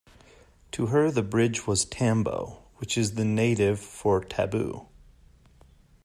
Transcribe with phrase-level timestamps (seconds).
[0.71, 4.87] To her the bridge was tambo, which is the native for taboo.